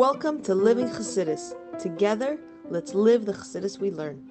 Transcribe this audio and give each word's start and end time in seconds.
Welcome 0.00 0.40
to 0.44 0.54
Living 0.54 0.88
Chassidus. 0.88 1.52
Together, 1.78 2.38
let's 2.70 2.94
live 2.94 3.26
the 3.26 3.34
Chassidus 3.34 3.78
we 3.78 3.90
learn. 3.90 4.30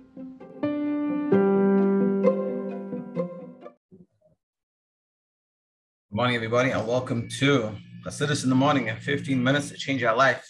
Good 6.10 6.10
morning, 6.10 6.36
everybody, 6.36 6.72
and 6.72 6.88
welcome 6.88 7.30
to 7.38 7.76
Chassidus 8.04 8.44
in 8.44 8.50
the 8.50 8.56
morning 8.56 8.88
in 8.88 8.98
15 8.98 9.44
minutes 9.44 9.70
to 9.70 9.76
change 9.78 10.02
our 10.02 10.16
life. 10.16 10.44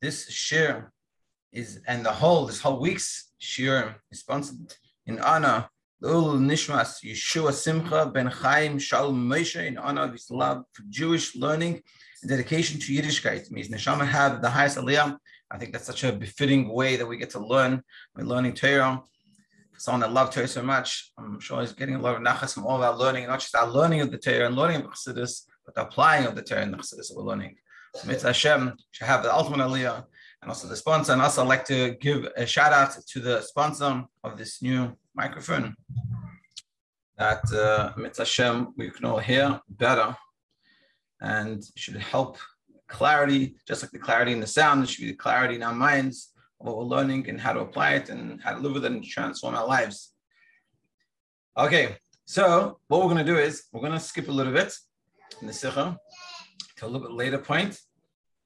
This 0.00 0.30
shiur 0.30 0.88
is, 1.52 1.82
and 1.86 2.02
the 2.02 2.12
whole, 2.12 2.46
this 2.46 2.62
whole 2.62 2.80
week's 2.80 3.32
shiur 3.38 3.96
is 4.10 4.20
sponsored 4.20 4.72
in 5.04 5.18
honor 5.18 5.68
Ul 6.04 6.34
Nishmas 6.34 7.02
Yehoshua 7.02 7.54
Simcha 7.54 8.04
Ben 8.12 8.26
Chaim 8.26 8.78
Shalom 8.78 9.30
Moshe 9.30 9.64
in 9.64 9.78
honor 9.78 10.02
of 10.02 10.12
his 10.12 10.30
love 10.30 10.64
for 10.74 10.82
Jewish 10.90 11.34
learning 11.34 11.80
and 12.20 12.28
dedication 12.28 12.78
to 12.78 12.92
Yiddishkeit. 12.92 13.50
Means 13.50 13.70
Neshama 13.70 14.06
had 14.06 14.42
the 14.42 14.50
highest 14.50 14.76
aliyah. 14.76 15.16
I 15.50 15.56
think 15.56 15.72
that's 15.72 15.86
such 15.86 16.04
a 16.04 16.12
befitting 16.12 16.68
way 16.68 16.96
that 16.96 17.06
we 17.06 17.16
get 17.16 17.30
to 17.30 17.38
learn. 17.38 17.82
We're 18.14 18.24
learning 18.24 18.54
Torah. 18.54 19.00
For 19.72 19.80
someone 19.80 20.00
that 20.02 20.12
loved 20.12 20.34
Torah 20.34 20.46
so 20.46 20.62
much, 20.62 21.12
I'm 21.16 21.40
sure 21.40 21.62
he's 21.62 21.72
getting 21.72 21.94
a 21.94 22.00
lot 22.00 22.16
of 22.16 22.20
nachas 22.20 22.52
from 22.52 22.66
all 22.66 22.84
our 22.84 22.94
learning, 22.94 23.28
not 23.28 23.40
just 23.40 23.54
our 23.54 23.66
learning 23.66 24.02
of 24.02 24.10
the 24.10 24.18
Torah 24.18 24.48
and 24.48 24.54
learning 24.54 24.82
of 24.82 24.90
Chassidus, 24.90 25.44
but 25.64 25.74
the 25.74 25.82
applying 25.84 26.26
of 26.26 26.34
the 26.34 26.42
Torah 26.42 26.60
and 26.60 26.74
the 26.74 26.76
Chassidus 26.76 27.08
that 27.08 27.14
we're 27.16 27.22
learning. 27.22 27.56
So 27.94 28.06
Mitzvah 28.06 28.28
Hashem 28.28 28.74
should 28.90 29.06
have 29.06 29.22
the 29.22 29.34
ultimate 29.34 29.60
aliyah 29.60 30.04
and 30.42 30.50
also 30.50 30.68
the 30.68 30.76
sponsor. 30.76 31.12
And 31.12 31.22
also 31.22 31.40
I'd 31.40 31.48
like 31.48 31.64
to 31.66 31.96
give 32.02 32.28
a 32.36 32.44
shout 32.44 32.74
out 32.74 32.94
to 33.12 33.18
the 33.20 33.40
sponsor 33.40 34.04
of 34.22 34.36
this 34.36 34.60
new 34.60 34.94
microphone 35.16 35.74
that 37.18 37.42
uh, 37.52 37.92
we 38.76 38.90
can 38.90 39.04
all 39.06 39.18
hear 39.18 39.60
better 39.70 40.14
and 41.20 41.62
should 41.76 41.96
help 41.96 42.36
clarity, 42.88 43.56
just 43.66 43.82
like 43.82 43.90
the 43.90 43.98
clarity 43.98 44.32
in 44.32 44.40
the 44.40 44.46
sound, 44.46 44.82
it 44.82 44.88
should 44.88 45.02
be 45.02 45.10
the 45.10 45.16
clarity 45.16 45.54
in 45.54 45.62
our 45.62 45.74
minds 45.74 46.32
of 46.60 46.66
what 46.66 46.76
we're 46.76 46.84
learning 46.84 47.28
and 47.28 47.40
how 47.40 47.52
to 47.52 47.60
apply 47.60 47.94
it 47.94 48.10
and 48.10 48.40
how 48.42 48.52
to 48.52 48.60
live 48.60 48.74
with 48.74 48.84
it 48.84 48.92
and 48.92 49.04
transform 49.04 49.54
our 49.54 49.66
lives. 49.66 50.12
Okay, 51.56 51.96
so 52.26 52.78
what 52.88 53.00
we're 53.00 53.12
going 53.12 53.24
to 53.24 53.32
do 53.32 53.38
is 53.38 53.64
we're 53.72 53.80
going 53.80 53.92
to 53.92 54.00
skip 54.00 54.28
a 54.28 54.32
little 54.32 54.52
bit 54.52 54.74
in 55.40 55.46
the 55.46 55.52
Sikha 55.52 55.98
to 56.76 56.84
a 56.84 56.86
little 56.86 57.08
bit 57.08 57.16
later 57.16 57.38
point 57.38 57.80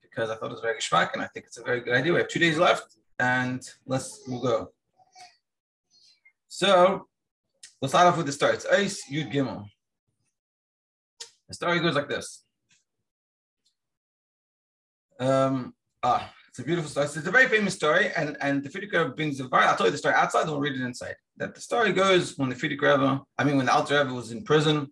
because 0.01 0.29
I 0.29 0.35
thought 0.35 0.47
it 0.47 0.53
was 0.53 0.61
very 0.61 0.77
geschmack 0.79 1.13
and 1.13 1.21
I 1.21 1.27
think 1.27 1.45
it's 1.45 1.57
a 1.57 1.63
very 1.63 1.81
good 1.81 1.93
idea. 1.93 2.13
We 2.13 2.19
have 2.19 2.29
two 2.29 2.39
days 2.39 2.57
left 2.57 2.95
and 3.19 3.61
let's 3.85 4.23
we'll 4.27 4.41
go. 4.41 4.71
So 6.53 7.07
let's 7.81 7.93
start 7.93 8.07
off 8.07 8.17
with 8.17 8.25
the 8.25 8.33
story. 8.33 8.55
It's 8.55 8.65
Ice 8.65 9.05
Yud 9.09 9.31
Gimel. 9.31 9.67
The 11.47 11.53
story 11.53 11.79
goes 11.79 11.95
like 11.95 12.09
this. 12.09 12.43
Um, 15.17 15.73
ah, 16.03 16.29
it's 16.49 16.59
a 16.59 16.63
beautiful 16.63 16.91
story. 16.91 17.05
It's 17.05 17.15
a 17.15 17.31
very 17.31 17.47
famous 17.47 17.73
story, 17.73 18.11
and, 18.17 18.35
and 18.41 18.61
the 18.61 18.67
Frierdiker 18.67 19.15
brings 19.15 19.37
the 19.37 19.47
very, 19.47 19.63
I'll 19.63 19.77
tell 19.77 19.85
you 19.85 19.93
the 19.93 19.97
story 19.97 20.13
outside, 20.13 20.41
then 20.41 20.51
we'll 20.51 20.59
read 20.59 20.75
it 20.75 20.83
inside. 20.83 21.15
That 21.37 21.55
the 21.55 21.61
story 21.61 21.93
goes 21.93 22.37
when 22.37 22.49
the 22.49 22.55
Frierdiker 22.55 22.97
Rebbe, 22.97 23.21
I 23.37 23.43
mean, 23.45 23.55
when 23.55 23.67
the 23.67 23.73
Alter 23.73 23.99
Rebbe 23.99 24.13
was 24.13 24.33
in 24.33 24.43
prison, 24.43 24.91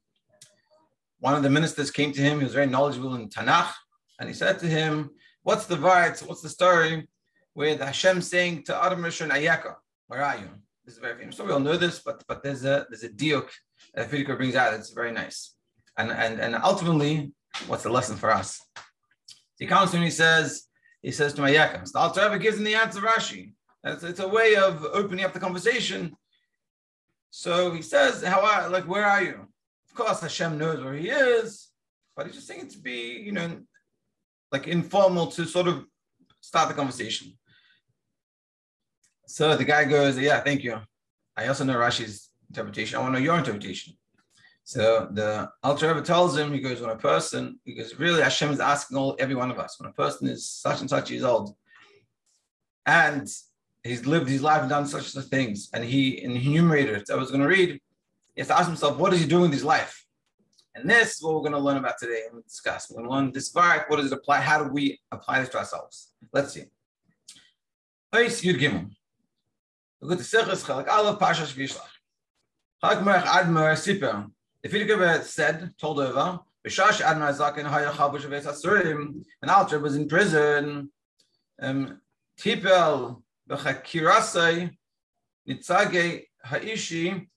one 1.19 1.35
of 1.35 1.43
the 1.43 1.49
ministers 1.49 1.91
came 1.91 2.13
to 2.13 2.21
him, 2.21 2.37
he 2.37 2.45
was 2.45 2.53
very 2.53 2.67
knowledgeable 2.67 3.15
in 3.15 3.27
Tanakh, 3.27 3.73
and 4.17 4.29
he 4.29 4.33
said 4.33 4.59
to 4.59 4.65
him, 4.65 5.09
What's 5.43 5.65
the 5.65 5.75
vart? 5.75 6.25
What's 6.25 6.41
the 6.41 6.47
story 6.47 7.09
where 7.53 7.75
the 7.75 7.85
Hashem 7.85 8.21
saying 8.21 8.63
to 8.63 8.81
Adam 8.81 9.01
Rishon 9.01 9.29
Ayaka, 9.29 9.75
Where 10.07 10.23
are 10.23 10.37
you? 10.37 10.47
This 10.89 10.95
is 10.95 11.03
very 11.03 11.19
famous 11.19 11.37
So 11.37 11.45
We 11.45 11.51
all 11.51 11.59
know 11.59 11.77
this, 11.77 11.99
but 11.99 12.23
but 12.27 12.41
there's 12.41 12.65
a 12.65 12.87
there's 12.89 13.03
a 13.03 13.09
diuk 13.09 13.47
that 13.93 14.09
Frierdiker 14.09 14.35
brings 14.35 14.55
out. 14.55 14.73
It's 14.73 14.89
very 14.89 15.11
nice. 15.11 15.53
And 15.97 16.09
and 16.09 16.39
and 16.39 16.55
ultimately, 16.55 17.31
what's 17.67 17.83
the 17.83 17.91
lesson 17.91 18.17
for 18.17 18.31
us? 18.31 18.59
He 19.59 19.67
comes 19.67 19.91
to 19.91 19.97
him, 19.97 20.03
he 20.03 20.09
says, 20.09 20.63
he 21.03 21.11
says 21.11 21.35
to 21.35 21.43
Mayakam, 21.43 21.85
so 21.87 21.91
the 21.93 21.99
Alter 21.99 22.23
Rebbe 22.23 22.39
gives 22.39 22.57
him 22.57 22.63
the 22.63 22.73
answer 22.73 23.01
Rashi. 23.01 23.53
It's, 23.83 24.01
it's 24.01 24.19
a 24.19 24.27
way 24.27 24.55
of 24.55 24.83
opening 24.83 25.23
up 25.25 25.33
the 25.33 25.39
conversation. 25.39 26.17
So 27.29 27.71
he 27.71 27.83
says, 27.83 28.23
How 28.23 28.41
are 28.43 28.67
like 28.67 28.85
where 28.85 29.05
are 29.05 29.21
you? 29.21 29.47
Of 29.87 29.93
course 29.93 30.21
Hashem 30.21 30.57
knows 30.57 30.83
where 30.83 30.95
he 30.95 31.09
is, 31.09 31.67
but 32.15 32.25
he's 32.25 32.33
just 32.33 32.47
saying 32.47 32.61
it 32.61 32.71
to 32.71 32.79
be, 32.79 33.21
you 33.27 33.31
know, 33.31 33.59
like 34.51 34.67
informal 34.67 35.27
to 35.33 35.45
sort 35.45 35.67
of 35.67 35.85
start 36.41 36.67
the 36.67 36.73
conversation. 36.73 37.37
So 39.29 39.55
the 39.55 39.63
guy 39.63 39.85
goes, 39.85 40.17
Yeah, 40.17 40.39
thank 40.41 40.63
you. 40.63 40.77
I 41.37 41.47
also 41.47 41.63
know 41.63 41.75
Rashi's 41.75 42.31
interpretation. 42.49 42.97
I 42.97 43.01
want 43.01 43.13
to 43.13 43.19
know 43.19 43.23
your 43.23 43.37
interpretation. 43.37 43.93
So 44.63 45.07
the 45.11 45.49
Alter 45.63 45.87
Rebbe 45.87 46.01
tells 46.01 46.35
him, 46.35 46.51
he 46.51 46.59
goes, 46.59 46.81
when 46.81 46.89
a 46.89 46.95
person, 46.95 47.59
he 47.63 47.73
goes, 47.73 47.97
really, 47.97 48.21
Hashem 48.21 48.51
is 48.51 48.59
asking 48.59 48.97
all 48.97 49.15
every 49.17 49.35
one 49.35 49.49
of 49.49 49.57
us, 49.57 49.79
when 49.79 49.89
a 49.89 49.93
person 49.93 50.27
is 50.27 50.49
such 50.49 50.81
and 50.81 50.89
such 50.89 51.09
years 51.09 51.23
old, 51.23 51.55
and 52.85 53.27
he's 53.83 54.05
lived 54.05 54.29
his 54.29 54.43
life 54.43 54.61
and 54.61 54.69
done 54.69 54.85
such 54.85 55.03
and 55.03 55.23
such 55.23 55.25
things, 55.25 55.69
and 55.73 55.83
he 55.83 56.21
enumerated 56.23 56.95
it. 56.95 57.09
I 57.11 57.15
was 57.15 57.29
going 57.29 57.41
to 57.41 57.47
read, 57.47 57.79
he 58.35 58.41
has 58.41 58.47
to 58.49 58.57
ask 58.57 58.67
himself, 58.67 58.97
what 58.97 59.13
is 59.13 59.21
he 59.21 59.27
doing 59.27 59.43
with 59.43 59.53
his 59.53 59.63
life? 59.63 60.05
And 60.75 60.89
this 60.89 61.15
is 61.15 61.23
what 61.23 61.33
we're 61.35 61.41
going 61.41 61.53
to 61.53 61.59
learn 61.59 61.77
about 61.77 61.97
today 61.97 62.23
and 62.31 62.43
discuss. 62.43 62.89
We're 62.89 62.97
going 62.97 63.09
to 63.09 63.15
learn 63.15 63.31
this 63.31 63.51
vart, 63.51 63.89
what 63.89 63.97
does 63.97 64.11
it 64.11 64.13
apply? 64.13 64.41
How 64.41 64.63
do 64.63 64.71
we 64.71 64.99
apply 65.11 65.39
this 65.39 65.49
to 65.49 65.59
ourselves? 65.59 66.13
Let's 66.33 66.53
see. 66.53 66.65
Yud 68.13 68.59
Gimel. 68.59 68.89
Look 70.01 70.13
at 70.13 70.17
the 70.17 70.23
Sechus 70.23 70.63
Chalak 70.65 70.87
Aleph 70.87 71.19
Pashash 71.19 71.53
Vayishlach. 71.53 71.81
Chalak 72.83 73.03
Merach 73.03 73.23
Admer 73.23 73.73
Siper. 73.73 74.29
The 74.63 74.69
Frierdiker 74.69 75.21
said, 75.23 75.71
told 75.79 75.99
over, 75.99 76.39
Bishash 76.65 77.01
Admar 77.01 77.33
Zaken 77.37 77.65
Haya 77.65 77.91
Chabush 77.91 78.25
Aves 78.25 78.45
Asurim, 78.45 79.23
and 79.41 79.51
Alter 79.51 79.79
was 79.79 79.95
in 79.95 80.07
prison. 80.07 80.91
Um, 81.61 82.01
Tipel 82.39 83.21
Bechakirasai 83.49 84.71
Nitzage 85.47 86.23
Haishi 86.45 87.27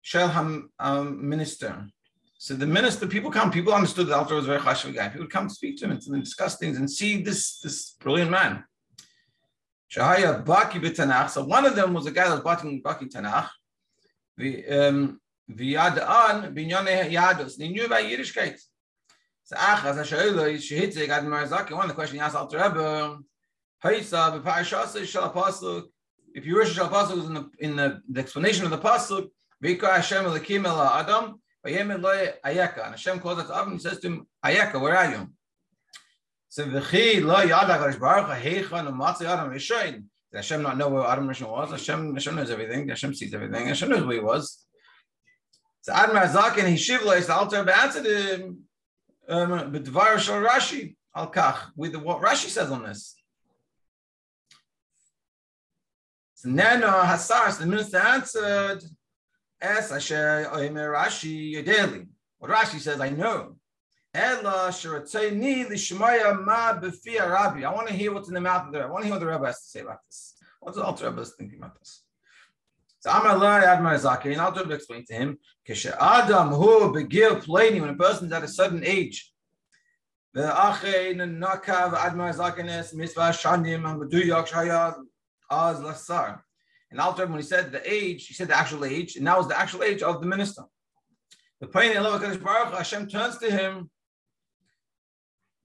Shel 0.00 0.68
um, 0.78 1.28
Minister. 1.28 1.86
So 2.38 2.54
the 2.54 2.66
minister, 2.66 3.06
people 3.06 3.30
come, 3.30 3.52
people 3.52 3.72
understood 3.72 4.08
that 4.08 4.16
Alter 4.16 4.34
was 4.34 4.46
a 4.46 4.48
very 4.48 4.60
chashuv 4.60 4.94
guy. 4.94 5.06
People 5.08 5.20
would 5.20 5.30
come 5.30 5.48
speak 5.48 5.76
to 5.78 5.84
him 5.84 5.92
and 5.92 6.24
discuss 6.24 6.56
things 6.56 6.76
and 6.76 6.90
see 6.90 7.22
this, 7.22 7.60
this 7.60 7.92
brilliant 8.00 8.32
man. 8.32 8.64
Shahaya 9.94 10.42
Baki 10.44 10.80
B'Tanach. 10.80 11.30
So 11.30 11.44
one 11.44 11.66
of 11.66 11.76
them 11.76 11.92
was 11.92 12.06
a 12.06 12.10
guy 12.10 12.28
that 12.28 12.42
was 12.42 12.44
Baki, 12.44 12.82
Baki 12.82 13.12
Tanach. 13.12 13.48
The, 14.38 14.66
um, 14.66 15.20
V'yad'an 15.50 16.54
b'nyane 16.54 17.10
yadus. 17.10 17.56
They 17.56 17.68
knew 17.68 17.84
about 17.84 18.04
Yiddishkeit. 18.04 18.58
So 19.44 19.56
Achaz 19.56 19.96
HaShoelo 19.96 20.54
Shehitzik 20.54 21.08
Ad 21.08 21.24
Marzaki. 21.24 21.72
One 21.72 21.82
of 21.82 21.88
the 21.88 21.94
questions 21.94 22.18
he 22.18 22.20
asked 22.20 22.36
Alter 22.36 22.56
Rebbe, 22.56 23.18
Haisa 23.84 24.42
b'Parashasa 24.42 25.04
Shal 25.04 25.32
Pasuk. 25.32 25.84
If 26.34 26.46
you 26.46 26.56
wish 26.56 26.72
Shal 26.72 26.88
Pasuk 26.88 27.16
was 27.16 27.26
in 27.26 27.34
the 27.34 27.50
in 27.58 27.76
the, 27.76 28.00
the 28.08 28.20
explanation 28.20 28.64
of 28.64 28.70
the 28.70 28.78
Pasuk, 28.78 29.28
V'ikar 29.62 29.96
Hashem 29.96 30.24
Elikim 30.24 30.64
El 30.64 30.80
Adam, 30.80 31.40
V'yemen 31.66 32.00
Lo 32.00 32.10
Ayeka. 32.46 32.84
And 32.84 32.92
Hashem 32.92 33.20
calls 33.20 33.40
out 33.40 33.48
to 33.48 33.56
Adam 33.56 33.72
and 33.72 33.82
says 33.82 33.98
to 34.00 34.06
him, 34.06 34.26
Ayeka, 34.42 34.80
where 34.80 34.96
are 34.96 35.10
you? 35.10 35.28
So 36.52 36.66
V'chi 36.66 37.24
Lo 37.24 37.36
Yadak 37.36 37.78
Harish 37.78 37.98
Baruch 37.98 38.26
HaHeicha 38.26 38.86
Numatzi 38.86 39.22
Adam 39.22 39.50
Rishoin. 39.50 39.92
Did 39.94 40.36
Hashem 40.36 40.60
not 40.60 40.76
know 40.76 40.90
where 40.90 41.06
Adam 41.06 41.26
Rishon 41.26 41.48
was? 41.48 41.70
Hashem, 41.70 42.12
Hashem 42.12 42.34
knows 42.36 42.50
everything. 42.50 42.86
Hashem 42.90 43.14
sees 43.14 43.32
everything. 43.32 43.68
Hashem 43.68 43.88
knows 43.88 44.04
where 44.04 44.16
he 44.16 44.20
was. 44.20 44.62
So 45.80 45.94
he 45.94 45.98
shivleis 46.04 47.28
the 47.28 47.34
Alter 47.34 47.70
answered 47.70 48.04
him 48.04 48.64
um, 49.30 49.72
b'dvar 49.72 50.18
shel 50.18 50.42
Rashi 50.42 50.94
al 51.16 51.32
kach 51.32 51.70
with 51.74 51.96
what 51.96 52.20
Rashi 52.20 52.50
says 52.50 52.70
on 52.70 52.82
this. 52.82 53.16
So 56.34 56.50
Nano 56.50 56.86
Hasar, 56.86 57.50
the 57.52 57.64
minister 57.64 57.96
answered, 57.96 58.82
Es 59.58 59.90
Asher 59.90 60.50
Oimer 60.52 60.94
Rashi 60.94 61.54
Yedeli. 61.54 62.08
What 62.36 62.50
Rashi 62.50 62.78
says, 62.78 63.00
I 63.00 63.08
know. 63.08 63.56
Ela 64.14 64.68
Shiratzeni 64.68 65.66
Lishmaya 65.68 66.44
Ma 66.44 66.78
B'Fia 66.78 67.30
Rabbi. 67.30 67.64
I 67.64 67.72
want 67.72 67.88
to 67.88 67.94
hear 67.94 68.12
what's 68.12 68.28
in 68.28 68.34
the 68.34 68.40
mouth 68.40 68.66
of 68.66 68.72
the 68.72 68.78
Rebbe. 68.80 68.88
I 68.88 68.92
want 68.92 69.04
to 69.04 69.06
hear 69.06 69.14
what 69.14 69.20
the 69.20 69.26
Rebbe 69.26 69.46
has 69.46 69.62
to 69.62 69.68
say 69.68 69.80
about 69.80 70.04
this. 70.06 70.34
What's 70.60 70.76
the 70.76 70.84
Alter 70.84 71.08
Rebbe 71.08 71.24
thinking 71.24 71.58
about 71.58 71.78
this? 71.78 72.02
So 73.00 73.10
Amar 73.10 73.38
Lai 73.38 73.62
Admar 73.62 73.98
Zaki, 73.98 74.32
and 74.32 74.40
I'll 74.40 74.56
explain 74.70 75.04
to 75.06 75.14
him, 75.14 75.38
Keshe 75.66 75.96
Adam 75.98 76.50
Hu 76.50 76.92
Begil 76.92 77.42
Plani, 77.42 77.80
when 77.80 77.90
a 77.90 77.94
person's 77.94 78.32
at 78.32 78.44
a 78.44 78.48
certain 78.48 78.84
age, 78.84 79.32
the 80.34 80.46
Ache 80.46 81.16
Nakav 81.16 81.94
Admar 81.94 82.34
Zakines 82.34 82.94
Misva 82.94 83.32
Shandim 83.32 83.82
Hamaduyak 83.82 84.46
Shayad 84.46 84.94
Az 85.50 85.78
Lasar. 85.80 86.40
And 86.90 87.00
Alter, 87.00 87.26
when 87.26 87.38
he 87.38 87.42
said 87.42 87.72
the 87.72 87.82
age, 87.90 88.26
he 88.26 88.34
said 88.34 88.48
the 88.48 88.58
actual 88.58 88.84
age, 88.84 89.16
and 89.16 89.26
that 89.26 89.38
was 89.38 89.48
the 89.48 89.58
actual 89.58 89.82
age 89.82 90.02
of 90.02 90.20
the 90.20 90.26
minister. 90.26 90.64
The 91.60 91.66
Plani 91.66 91.96
Allah 91.96 92.18
Baruch 92.18 92.74
Hashem 92.74 93.08
turns 93.08 93.38
to 93.38 93.50
him, 93.50 93.90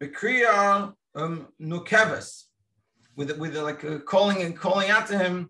Bekriya 0.02 0.94
um, 1.16 1.48
Nukeves, 1.62 2.44
with 3.16 3.32
with 3.38 3.56
like 3.56 3.84
uh, 3.84 4.00
calling 4.00 4.42
and 4.44 4.58
calling 4.58 4.90
out 4.90 5.08
to 5.08 5.18
him. 5.18 5.50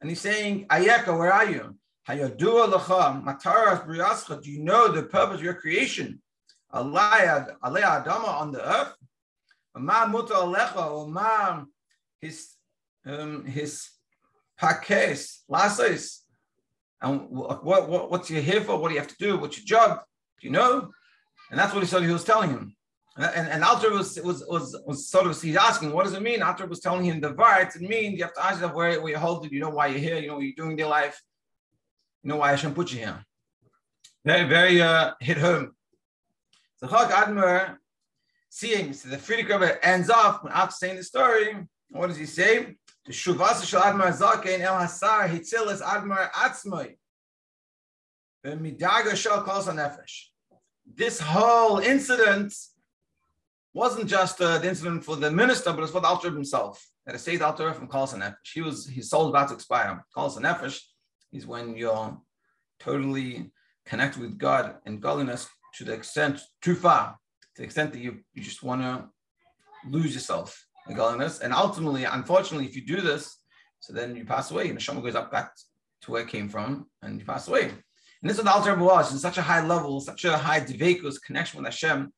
And 0.00 0.08
he's 0.08 0.20
saying, 0.20 0.66
Ayeka, 0.68 1.18
where 1.18 1.32
are 1.32 1.50
you? 1.50 1.76
Hayadua 2.08 2.72
lecha, 2.72 3.22
mataras 3.24 3.84
briascha, 3.86 4.40
do 4.42 4.50
you 4.50 4.62
know 4.62 4.88
the 4.92 5.02
purpose 5.02 5.38
of 5.38 5.42
your 5.42 5.54
creation? 5.54 6.22
Alaya 6.72 7.56
Adama 7.62 8.28
on 8.40 8.52
the 8.52 8.64
earth? 8.64 8.94
Ma 9.76 10.06
muta 10.06 10.34
alecha, 10.34 11.08
ma 11.08 11.64
his 12.20 12.50
um, 13.04 13.44
his 13.44 13.88
pakes, 14.60 15.42
lasos, 15.50 16.20
and 17.00 17.28
what, 17.30 17.64
what 17.64 18.10
what's 18.10 18.30
you 18.30 18.40
here 18.40 18.60
for? 18.60 18.78
What 18.78 18.88
do 18.88 18.94
you 18.94 19.00
have 19.00 19.08
to 19.08 19.16
do? 19.18 19.36
What's 19.38 19.58
your 19.58 19.66
job? 19.66 20.00
Do 20.40 20.46
you 20.46 20.52
know? 20.52 20.90
And 21.50 21.58
that's 21.58 21.72
what 21.72 21.82
he 21.82 21.88
said 21.88 22.02
he 22.02 22.10
was 22.10 22.24
telling 22.24 22.50
him. 22.50 22.76
And, 23.18 23.48
and 23.48 23.64
Alter 23.64 23.90
was, 23.90 24.16
was, 24.22 24.44
was, 24.46 24.76
was 24.86 25.08
sort 25.08 25.26
of, 25.26 25.42
he's 25.42 25.56
asking, 25.56 25.92
what 25.92 26.04
does 26.04 26.14
it 26.14 26.22
mean? 26.22 26.40
Alter 26.40 26.66
was 26.66 26.78
telling 26.78 27.04
him 27.04 27.20
the 27.20 27.34
vart, 27.34 27.74
it 27.74 27.82
means 27.82 28.16
you 28.16 28.22
have 28.22 28.34
to 28.34 28.44
ask 28.44 28.54
yourself 28.54 28.74
where, 28.74 29.00
where 29.02 29.10
you're 29.10 29.44
it, 29.44 29.52
you 29.52 29.58
know 29.58 29.70
why 29.70 29.88
you're 29.88 29.98
here, 29.98 30.18
you 30.18 30.28
know 30.28 30.36
what 30.36 30.44
you're 30.44 30.54
doing 30.56 30.72
in 30.72 30.78
your 30.78 30.88
life, 30.88 31.20
you 32.22 32.28
know 32.28 32.36
why 32.36 32.50
Hashem 32.50 32.74
put 32.74 32.92
you 32.92 33.00
here. 33.00 33.24
Very, 34.24 34.48
very 34.48 34.80
uh, 34.80 35.14
hit 35.20 35.36
home. 35.38 35.72
So 36.76 36.86
Chag 36.86 37.10
Admer, 37.10 37.78
seeing, 38.50 38.92
so 38.92 39.08
the 39.08 39.16
Frierdiker 39.16 39.60
Rebbe 39.60 39.84
ends 39.84 40.10
off 40.10 40.46
after 40.48 40.76
saying 40.76 40.96
the 40.96 41.02
story. 41.02 41.56
What 41.90 42.06
does 42.06 42.18
he 42.18 42.26
say? 42.26 42.76
The 43.04 43.12
Shuvasa 43.12 43.64
Shal 43.64 43.82
Admer 43.82 44.16
Zaken 44.16 44.60
El 44.60 44.78
Hasar 44.78 45.28
Hitzilis 45.28 45.82
Admer 45.82 46.30
Atzmai. 46.30 46.94
Midaga 48.46 49.16
Shal 49.16 49.42
Kos 49.42 49.66
Nefesh. 49.66 50.26
This 50.94 51.18
whole 51.18 51.78
incident 51.78 52.54
wasn't 53.78 54.08
just 54.08 54.40
uh, 54.40 54.58
the 54.58 54.68
incident 54.68 55.04
for 55.04 55.14
the 55.14 55.30
minister, 55.30 55.72
but 55.72 55.84
it's 55.84 55.92
for 55.92 56.00
the 56.00 56.08
Alter 56.08 56.32
himself. 56.32 56.84
That 57.06 57.14
a 57.14 57.18
Sayyid 57.18 57.42
Alter 57.42 57.72
from 57.72 57.86
Kol 57.86 58.08
Nefesh. 58.08 58.34
He 58.52 58.60
was 58.60 58.88
his 58.88 59.08
soul 59.08 59.28
about 59.28 59.48
to 59.48 59.54
expire. 59.54 60.04
Kol 60.12 60.28
Nefesh 60.30 60.80
is 61.32 61.46
when 61.46 61.76
you're 61.76 62.20
totally 62.80 63.52
connected 63.86 64.20
with 64.20 64.36
God 64.36 64.64
and 64.84 65.00
godliness 65.00 65.48
to 65.76 65.84
the 65.84 65.92
extent 65.92 66.40
too 66.60 66.74
far, 66.74 67.16
to 67.54 67.62
the 67.62 67.64
extent 67.64 67.92
that 67.92 68.00
you, 68.00 68.18
you 68.34 68.42
just 68.42 68.64
want 68.64 68.82
to 68.82 69.08
lose 69.88 70.12
yourself 70.12 70.66
in 70.88 70.96
godliness. 70.96 71.38
And 71.38 71.54
ultimately, 71.54 72.02
unfortunately, 72.02 72.66
if 72.66 72.74
you 72.74 72.84
do 72.84 73.00
this, 73.00 73.36
so 73.78 73.92
then 73.92 74.16
you 74.16 74.24
pass 74.24 74.50
away, 74.50 74.66
and 74.66 74.76
the 74.76 74.80
Shema 74.80 75.00
goes 75.00 75.14
up 75.14 75.30
back 75.30 75.52
to 76.02 76.10
where 76.10 76.22
it 76.22 76.28
came 76.28 76.48
from, 76.48 76.86
and 77.02 77.20
you 77.20 77.24
pass 77.24 77.46
away. 77.46 77.66
And 77.66 78.28
this 78.28 78.38
is 78.38 78.44
what 78.44 78.50
the 78.50 78.58
Alter 78.58 78.74
was, 78.74 79.12
in 79.12 79.20
such 79.20 79.38
a 79.38 79.42
high 79.42 79.64
level, 79.64 80.00
such 80.00 80.24
a 80.24 80.36
high 80.36 80.60
devekus 80.60 81.22
connection 81.24 81.58
with 81.58 81.66
Hashem 81.66 82.12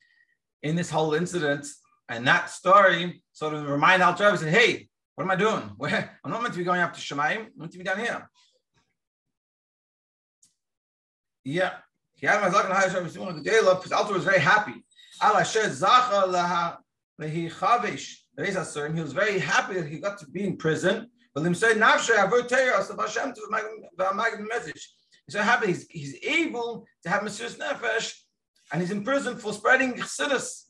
in 0.62 0.76
this 0.76 0.90
whole 0.90 1.14
incident. 1.14 1.66
And 2.08 2.26
that 2.26 2.50
story 2.50 3.22
sort 3.32 3.54
of 3.54 3.68
remind 3.68 4.02
Alter 4.02 4.28
and 4.28 4.38
said, 4.38 4.52
hey, 4.52 4.88
what 5.14 5.24
am 5.24 5.30
I 5.30 5.36
doing? 5.36 5.62
Where 5.76 6.18
I'm 6.24 6.30
not 6.30 6.42
meant 6.42 6.54
to 6.54 6.58
be 6.58 6.64
going 6.64 6.80
up 6.80 6.94
to 6.94 7.00
Shemaim, 7.00 7.46
I'm 7.46 7.50
meant 7.56 7.72
to 7.72 7.78
be 7.78 7.84
down 7.84 7.98
here. 7.98 8.28
Yeah. 11.44 11.72
He 12.14 12.26
had 12.26 12.40
my 12.42 12.50
high 12.50 12.88
service 12.88 13.16
one 13.16 13.34
the 13.34 13.42
because 13.42 13.92
Alter 13.92 14.12
was 14.12 14.24
very 14.24 14.40
happy. 14.40 14.74
Allah 15.22 15.44
shed 15.44 15.70
zacha 15.70 16.24
laha 16.28 16.76
lehi 17.20 17.50
chavish. 17.50 18.16
He 18.38 19.00
was 19.00 19.12
very 19.12 19.38
happy 19.38 19.74
that 19.74 19.86
he 19.86 19.98
got 19.98 20.18
to 20.18 20.26
be 20.26 20.44
in 20.44 20.56
prison. 20.56 21.08
But 21.34 21.44
him 21.44 21.54
said, 21.54 21.76
"Nafshe 21.76 22.10
avur 22.10 22.48
teras 22.48 22.88
Hashem 22.88 23.34
to 23.34 23.40
the 23.96 24.46
message." 24.48 24.90
He's 25.26 25.34
so 25.34 25.42
happy. 25.42 25.68
He's, 25.68 25.86
he's 25.88 26.16
able 26.24 26.86
to 27.02 27.08
have 27.08 27.22
Mesiris 27.22 27.56
Nefesh, 27.56 28.14
and 28.72 28.80
he's 28.80 28.90
in 28.90 29.04
prison 29.04 29.36
for 29.36 29.52
spreading 29.52 29.94
chassidus. 29.94 30.64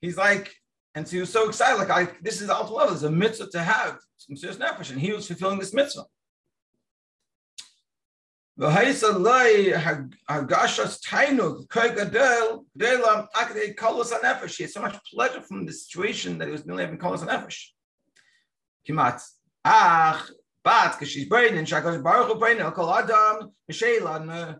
He's 0.00 0.16
like, 0.16 0.54
and 0.94 1.06
so 1.06 1.12
he 1.12 1.20
was 1.20 1.30
so 1.30 1.48
excited. 1.48 1.78
Like, 1.78 1.90
I, 1.90 2.08
this 2.22 2.40
is 2.40 2.48
the 2.48 2.54
level. 2.54 2.94
It's 2.94 3.02
a 3.02 3.10
mitzvah 3.10 3.48
to 3.50 3.62
have 3.62 3.98
Mesiris 4.30 4.56
Nefesh, 4.56 4.90
and 4.90 5.00
he 5.00 5.12
was 5.12 5.26
fulfilling 5.26 5.58
this 5.58 5.74
mitzvah. 5.74 6.04
He 8.58 8.64
had 8.64 8.96
so 8.96 9.12
much 14.80 14.96
pleasure 15.12 15.42
from 15.42 15.66
the 15.66 15.72
situation 15.72 16.38
that 16.38 16.46
he 16.48 16.52
was 16.52 16.64
nearly 16.64 16.84
having 16.84 16.98
kolos 16.98 17.22
nefesh. 17.26 17.66
Kimat. 18.88 19.20
But 20.64 20.92
because 20.92 21.10
she's 21.10 21.28
brain 21.28 21.56
and 21.58 21.66
Shakash 21.66 22.02
Baruch 22.02 22.28
Hu 22.38 22.92
Adam, 22.92 23.52
Mishayla, 23.70 24.58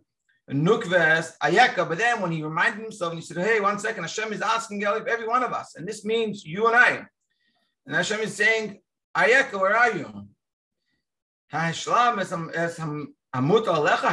Nukves, 0.50 1.32
Ayeka. 1.42 1.88
But 1.88 1.98
then 1.98 2.20
when 2.20 2.32
he 2.32 2.42
reminded 2.42 2.82
himself 2.82 3.12
and 3.12 3.20
he 3.20 3.26
said, 3.26 3.38
Hey, 3.38 3.60
one 3.60 3.78
second, 3.78 4.04
Hashem 4.04 4.32
is 4.32 4.42
asking 4.42 4.84
every 4.84 5.26
one 5.26 5.42
of 5.42 5.52
us, 5.52 5.76
and 5.76 5.86
this 5.86 6.04
means 6.04 6.44
you 6.44 6.66
and 6.66 6.76
I. 6.76 7.06
And 7.86 7.96
Hashem 7.96 8.20
is 8.20 8.34
saying, 8.34 8.80
Ayeka, 9.16 9.60
where 9.60 9.76
are 9.76 9.92
you? 9.92 10.28
Have 11.50 11.76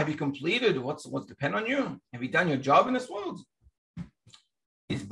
you 0.10 0.16
completed 0.16 0.78
what's 0.78 1.06
what's 1.06 1.26
depend 1.26 1.56
on 1.56 1.66
you? 1.66 2.00
Have 2.14 2.22
you 2.22 2.30
done 2.30 2.48
your 2.48 2.58
job 2.58 2.88
in 2.88 2.94
this 2.94 3.10
world? 3.10 3.42
It's 4.90 5.04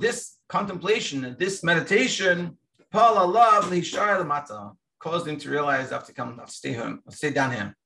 this 0.00 0.36
contemplation, 0.48 1.36
this 1.38 1.62
meditation, 1.62 2.56
Paul 2.90 3.18
Allah 3.18 3.60
caused 4.98 5.28
him 5.28 5.36
to 5.38 5.50
realize 5.50 5.92
I 5.92 5.96
have 5.96 6.06
to 6.06 6.14
come, 6.14 6.38
I'll 6.40 6.46
stay 6.46 6.72
home, 6.72 7.02
I'll 7.06 7.12
stay 7.12 7.30
down 7.30 7.52
here. 7.52 7.76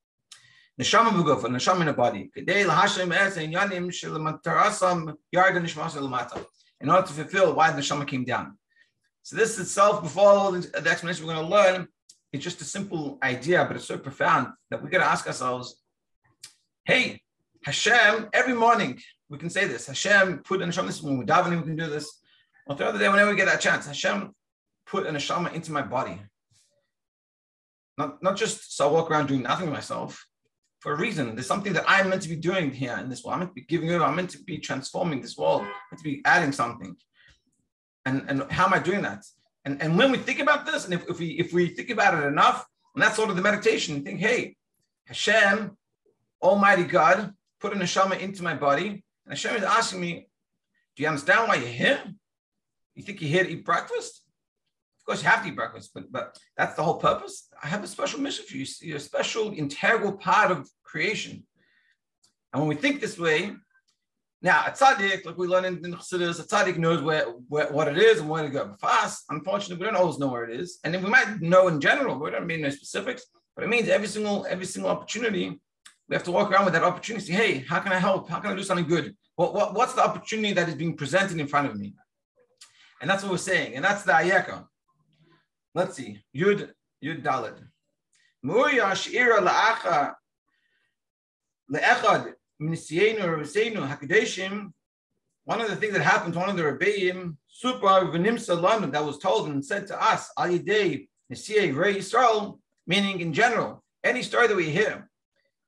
Neshama 0.81 1.11
b'guf, 1.11 1.43
neshama 1.43 1.81
in 1.81 1.87
the 1.87 1.93
body. 1.93 2.31
In 6.81 6.89
order 6.89 7.07
to 7.07 7.13
fulfill 7.13 7.53
why 7.53 7.71
the 7.71 7.81
neshama 7.81 8.07
came 8.07 8.25
down. 8.25 8.57
So 9.21 9.35
this 9.35 9.59
itself, 9.59 10.01
before 10.01 10.29
all 10.29 10.51
the 10.51 10.87
explanation 10.89 11.27
we're 11.27 11.35
going 11.35 11.45
to 11.45 11.51
learn, 11.51 11.87
it's 12.31 12.43
just 12.43 12.59
a 12.61 12.65
simple 12.65 13.19
idea, 13.21 13.63
but 13.65 13.75
it's 13.77 13.85
so 13.85 13.97
profound 13.97 14.47
that 14.71 14.81
we 14.83 14.89
got 14.89 14.97
to 14.97 15.05
ask 15.05 15.27
ourselves, 15.27 15.75
hey, 16.85 17.21
Hashem, 17.63 18.29
every 18.33 18.55
morning 18.55 18.99
we 19.29 19.37
can 19.37 19.51
say 19.51 19.65
this. 19.67 19.85
Hashem 19.85 20.39
put 20.39 20.61
an 20.61 20.69
neshama, 20.69 20.87
this 20.87 21.03
when 21.03 21.19
we're 21.19 21.25
davening, 21.25 21.61
we 21.61 21.67
can 21.67 21.75
do 21.75 21.87
this. 21.87 22.19
Or 22.65 22.75
the 22.75 22.87
other 22.87 22.97
day, 22.97 23.07
whenever 23.09 23.29
we 23.29 23.37
get 23.37 23.45
that 23.45 23.61
chance, 23.61 23.85
Hashem 23.85 24.33
put 24.87 25.05
an 25.05 25.15
neshama 25.15 25.53
into 25.53 25.71
my 25.71 25.83
body. 25.83 26.19
Not, 27.97 28.23
not 28.23 28.35
just 28.35 28.75
so 28.75 28.89
I 28.89 28.91
walk 28.91 29.11
around 29.11 29.27
doing 29.27 29.43
nothing 29.43 29.69
myself, 29.69 30.25
for 30.83 30.91
a 30.91 30.97
reason. 30.97 31.33
There's 31.33 31.47
something 31.47 31.71
that 31.73 31.85
I'm 31.87 32.09
meant 32.09 32.23
to 32.23 32.29
be 32.29 32.35
doing 32.35 32.69
here 32.69 32.97
in 32.97 33.07
this 33.07 33.23
world. 33.23 33.35
I'm 33.35 33.39
meant 33.39 33.51
to 33.51 33.55
be 33.55 33.61
giving 33.61 33.89
over. 33.91 34.03
I'm 34.03 34.17
meant 34.17 34.31
to 34.31 34.43
be 34.43 34.57
transforming 34.57 35.21
this 35.21 35.37
world. 35.37 35.61
I'm 35.61 35.67
meant 35.67 35.99
to 35.99 36.03
be 36.03 36.21
adding 36.25 36.51
something. 36.51 36.97
And, 38.05 38.25
and 38.27 38.51
how 38.51 38.65
am 38.65 38.73
I 38.73 38.79
doing 38.79 39.01
that? 39.03 39.23
And, 39.63 39.81
and 39.81 39.97
when 39.97 40.11
we 40.11 40.17
think 40.17 40.41
about 40.41 40.65
this, 40.65 40.83
and 40.83 40.93
if, 40.93 41.09
if 41.09 41.19
we 41.19 41.27
if 41.39 41.53
we 41.53 41.67
think 41.67 41.89
about 41.89 42.21
it 42.21 42.27
enough, 42.27 42.65
and 42.93 43.01
that's 43.01 43.15
sort 43.15 43.29
of 43.29 43.37
the 43.37 43.41
meditation, 43.41 44.03
think, 44.03 44.19
hey, 44.19 44.57
Hashem, 45.05 45.77
Almighty 46.41 46.83
God, 46.83 47.33
put 47.61 47.71
a 47.71 47.77
neshama 47.77 48.19
into 48.19 48.43
my 48.43 48.53
body, 48.53 48.87
and 48.87 49.29
Hashem 49.29 49.55
is 49.55 49.63
asking 49.63 50.01
me, 50.01 50.27
do 50.97 51.03
you 51.03 51.07
understand 51.07 51.47
why 51.47 51.55
you're 51.55 51.67
here? 51.69 52.03
You 52.93 53.03
think 53.03 53.21
you're 53.21 53.29
here 53.29 53.45
to 53.45 53.51
eat 53.51 53.63
breakfast? 53.63 54.22
Of 55.03 55.07
course, 55.07 55.21
you 55.21 55.27
have 55.27 55.43
to 55.43 55.49
eat 55.49 55.55
breakfast, 55.57 55.91
but, 55.93 56.09
but 56.13 56.39
that's 56.55 56.75
the 56.77 56.83
whole 56.83 56.95
purpose. 56.95 57.49
I 57.61 57.67
have 57.67 57.83
a 57.83 57.87
special 57.87 58.21
mission 58.21 58.45
for 58.45 58.55
you. 58.55 58.65
You're 58.79 58.97
a 58.97 59.01
special, 59.01 59.53
integral 59.53 60.13
part 60.13 60.49
of 60.49 60.69
creation. 60.83 61.43
And 62.53 62.61
when 62.61 62.69
we 62.69 62.75
think 62.75 63.01
this 63.01 63.19
way, 63.19 63.53
now, 64.41 64.63
a 64.65 64.71
tzaddik, 64.71 65.25
like 65.25 65.37
we 65.37 65.47
learn 65.47 65.65
in 65.65 65.81
the 65.81 65.89
Chassidus, 65.89 66.39
a 66.39 66.43
tzaddik 66.43 66.77
knows 66.77 67.01
where, 67.01 67.25
where, 67.49 67.67
what 67.67 67.89
it 67.89 67.97
is 67.97 68.21
and 68.21 68.29
where 68.29 68.43
to 68.43 68.49
go. 68.49 68.75
For 68.79 68.89
us, 68.89 69.25
unfortunately, 69.29 69.77
we 69.77 69.85
don't 69.89 69.99
always 69.99 70.19
know 70.19 70.27
where 70.27 70.45
it 70.45 70.57
is. 70.57 70.79
And 70.85 70.93
then 70.93 71.03
we 71.03 71.09
might 71.09 71.41
know 71.41 71.67
in 71.67 71.81
general, 71.81 72.15
but 72.15 72.23
we 72.23 72.31
don't 72.31 72.47
mean 72.47 72.61
no 72.61 72.69
specifics. 72.69 73.25
But 73.55 73.65
it 73.65 73.69
means 73.69 73.89
every 73.89 74.07
single 74.07 74.45
every 74.49 74.65
single 74.65 74.91
opportunity, 74.91 75.59
we 76.07 76.15
have 76.15 76.23
to 76.23 76.31
walk 76.31 76.49
around 76.51 76.65
with 76.65 76.73
that 76.73 76.83
opportunity. 76.83 77.25
Say, 77.25 77.33
hey, 77.33 77.59
how 77.59 77.79
can 77.79 77.91
I 77.91 77.99
help? 77.99 78.29
How 78.29 78.39
can 78.39 78.51
I 78.51 78.55
do 78.55 78.63
something 78.63 78.87
good? 78.87 79.15
What, 79.35 79.53
what, 79.53 79.73
what's 79.75 79.93
the 79.93 80.03
opportunity 80.03 80.53
that 80.53 80.69
is 80.69 80.75
being 80.75 80.95
presented 80.95 81.39
in 81.39 81.47
front 81.47 81.67
of 81.67 81.77
me? 81.77 81.93
And 82.99 83.09
that's 83.09 83.23
what 83.23 83.31
we're 83.31 83.37
saying. 83.37 83.75
And 83.75 83.83
that's 83.83 84.03
the 84.03 84.13
ayeka. 84.13 84.65
Let's 85.75 85.95
see. 85.95 86.21
Yud, 86.35 86.71
Yud 87.03 87.23
Dalid. 87.23 87.57
Muya 88.45 88.95
Shira 88.95 89.41
La'acha 89.41 90.13
Le'echad 91.71 92.33
one 95.45 95.59
of 95.59 95.69
the 95.69 95.75
things 95.75 95.93
that 95.93 96.01
happened 96.01 96.33
to 96.33 96.39
one 96.39 96.49
of 96.49 96.55
the 96.55 96.63
Rebbeim, 96.63 97.35
Super 97.47 97.87
V'nimsa 97.87 98.91
that 98.91 99.03
was 99.03 99.17
told 99.17 99.49
and 99.49 99.65
said 99.65 99.87
to 99.87 100.01
us, 100.01 100.29
Al 100.37 100.47
Yidei 100.47 101.07
Nesiyei 101.31 101.75
Rei 101.75 101.95
Yisrael, 101.95 102.59
meaning 102.87 103.19
in 103.19 103.33
general, 103.33 103.83
any 104.03 104.21
story 104.23 104.47
that 104.47 104.55
we 104.55 104.69
hear, 104.69 105.09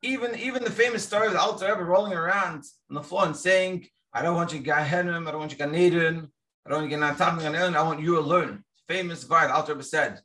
even, 0.01 0.37
even 0.39 0.63
the 0.63 0.71
famous 0.71 1.03
story 1.03 1.27
of 1.27 1.33
the 1.33 1.39
Alter 1.39 1.67
Rebbe 1.67 1.83
rolling 1.83 2.13
around 2.13 2.63
on 2.89 2.95
the 2.95 3.03
floor 3.03 3.25
and 3.25 3.35
saying, 3.35 3.87
I 4.13 4.21
don't 4.21 4.35
want 4.35 4.53
you 4.53 4.59
to 4.59 4.63
get 4.63 4.87
Gahenim, 4.87 5.27
I 5.27 5.31
don't 5.31 5.39
want 5.39 5.51
you 5.51 5.57
Ganeden, 5.57 6.29
I 6.65 6.69
don't 6.69 6.81
want 6.81 6.91
you 6.91 6.97
Ganatan, 6.97 7.75
I 7.75 7.83
want 7.83 7.99
you 7.99 8.19
alone. 8.19 8.63
Famous 8.87 9.23
Var, 9.23 9.47
the 9.47 9.53
Alter 9.53 9.73
Rebbe 9.73 9.83
said. 9.83 10.19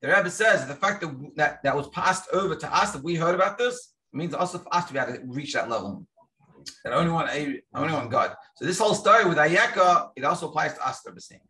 The 0.00 0.08
Rebbe 0.08 0.30
says 0.30 0.66
the 0.66 0.74
fact 0.74 1.00
that, 1.02 1.36
that 1.36 1.62
that 1.62 1.76
was 1.76 1.88
passed 1.88 2.28
over 2.32 2.56
to 2.56 2.74
us, 2.74 2.92
that 2.92 3.04
we 3.04 3.14
heard 3.14 3.34
about 3.34 3.58
this, 3.58 3.94
means 4.12 4.34
also 4.34 4.58
for 4.58 4.74
us 4.74 4.86
to 4.86 4.92
be 4.92 4.98
able 4.98 5.14
to 5.14 5.20
reach 5.26 5.52
that 5.54 5.70
level. 5.70 6.06
That 6.84 6.92
only 6.92 7.10
one, 7.10 7.28
only 7.74 7.92
one 7.92 8.08
God. 8.08 8.34
So 8.56 8.64
this 8.64 8.78
whole 8.78 8.94
story 8.94 9.24
with 9.24 9.38
Ayeka, 9.38 10.10
it 10.16 10.24
also 10.24 10.48
applies 10.48 10.74
to 10.74 10.86
us, 10.86 11.00
the 11.00 11.20
saying. 11.20 11.40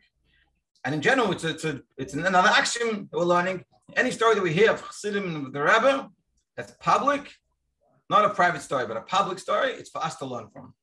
And 0.84 0.94
in 0.94 1.00
general, 1.00 1.30
it's, 1.32 1.44
a, 1.44 1.50
it's, 1.50 1.64
a, 1.64 1.80
it's 1.96 2.14
another 2.14 2.48
action 2.48 3.08
that 3.10 3.18
we're 3.18 3.24
learning. 3.24 3.64
Any 3.96 4.10
story 4.10 4.34
that 4.34 4.42
we 4.42 4.52
hear 4.52 4.72
of 4.72 4.84
Chassidim 4.84 5.34
and 5.34 5.52
the 5.52 5.62
Rebbe, 5.62 6.08
that's 6.56 6.72
public, 6.80 7.32
not 8.10 8.24
a 8.24 8.30
private 8.30 8.62
story, 8.62 8.86
but 8.86 8.96
a 8.96 9.02
public 9.02 9.38
story, 9.38 9.72
it's 9.72 9.90
for 9.90 10.02
us 10.04 10.16
to 10.16 10.26
learn 10.26 10.48
from. 10.52 10.74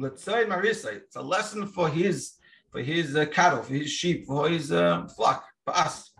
Let's 0.00 0.24
say 0.24 0.44
Marisa. 0.46 0.94
It's 0.94 1.16
a 1.16 1.22
lesson 1.22 1.66
for 1.66 1.88
his 1.88 2.32
for 2.70 2.80
his 2.80 3.16
uh, 3.16 3.26
cattle, 3.26 3.62
for 3.62 3.74
his 3.74 3.90
sheep, 3.90 4.26
for 4.26 4.48
his 4.48 4.70
uh, 4.72 5.06
flock, 5.16 5.44
for 5.64 5.76
us. 5.76 6.12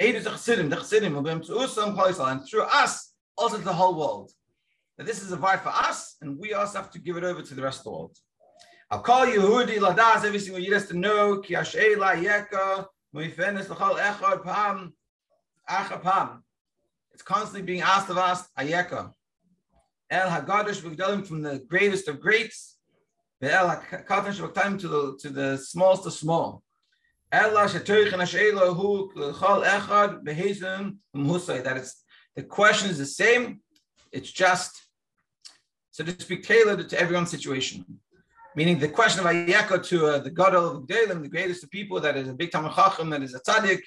Aid 0.00 0.16
is 0.16 0.24
the 0.24 0.30
chassidim, 0.30 0.68
the 0.68 0.76
chassidim 0.76 1.14
will 1.14 1.22
be 1.22 1.30
to 1.30 1.52
usam 1.52 2.30
And 2.30 2.48
through 2.48 2.62
us, 2.62 3.14
also 3.36 3.58
to 3.58 3.64
the 3.64 3.72
whole 3.72 3.96
world. 3.96 4.32
That 4.96 5.06
this 5.06 5.22
is 5.22 5.30
a 5.32 5.36
vibe 5.36 5.62
for 5.62 5.68
us, 5.68 6.16
and 6.20 6.36
we 6.36 6.52
also 6.52 6.78
have 6.78 6.90
to 6.90 6.98
give 6.98 7.16
it 7.16 7.24
over 7.24 7.42
to 7.42 7.54
the 7.54 7.62
rest 7.62 7.80
of 7.80 7.84
the 7.84 7.90
world. 7.90 8.16
I'll 8.90 9.00
call 9.00 9.26
you 9.26 9.40
Yehudi 9.40 9.78
Ladas, 9.78 10.24
every 10.24 10.40
single 10.40 10.60
Yid 10.60 10.72
has 10.72 10.88
to 10.88 10.96
know, 10.96 11.38
Ki 11.38 11.54
Hasheila 11.54 12.22
Yeka, 12.24 12.86
Muifenes 13.14 13.68
L'chol 13.68 13.98
Echad 13.98 14.42
Pam, 14.42 14.92
Acha 15.70 16.02
Pam. 16.02 16.42
It's 17.12 17.22
constantly 17.22 17.62
being 17.62 17.82
asked 17.82 18.10
of 18.10 18.18
us, 18.18 18.48
Ayeka. 18.58 19.12
El 20.10 20.28
Haggadosh 20.28 20.80
V'gdalim 20.80 21.24
from 21.24 21.42
the 21.42 21.60
greatest 21.68 22.08
of 22.08 22.20
greats, 22.20 22.77
Shabbatim 23.42 24.80
to 24.80 24.88
the 24.88 25.16
to 25.20 25.30
the 25.30 25.56
smallest 25.56 26.06
of 26.06 26.12
small. 26.12 26.62
That 27.30 27.70
it's 31.76 32.04
the 32.36 32.42
question 32.42 32.90
is 32.90 32.98
the 32.98 33.06
same. 33.06 33.60
It's 34.10 34.32
just, 34.32 34.86
so 35.90 36.04
to 36.04 36.20
speak, 36.20 36.42
tailored 36.44 36.88
to 36.88 36.98
everyone's 36.98 37.30
situation. 37.30 37.84
Meaning 38.56 38.78
the 38.78 38.88
question 38.88 39.20
of 39.20 39.26
Ayeka 39.26 39.86
to 39.88 40.06
uh, 40.06 40.18
the 40.18 40.30
God 40.30 40.54
of 40.54 40.86
the 40.86 40.94
Gdalim, 40.94 41.22
the 41.22 41.28
greatest 41.28 41.62
of 41.62 41.70
people, 41.70 42.00
that 42.00 42.16
is 42.16 42.28
a 42.28 42.32
big 42.32 42.50
Talmud 42.50 42.72
Chacham, 42.72 43.10
that 43.10 43.22
is 43.22 43.34
a 43.34 43.40
tzaddik, 43.40 43.82